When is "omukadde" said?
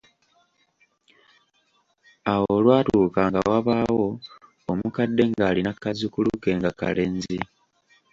4.71-5.23